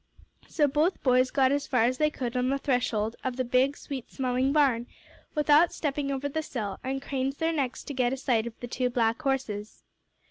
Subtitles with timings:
[0.47, 3.77] So both boys got as far as they could on the threshold of the big
[3.77, 4.87] sweet smelling barn,
[5.35, 8.67] without stepping over the sill, and craned their necks to get a sight of the
[8.67, 9.83] two black horses.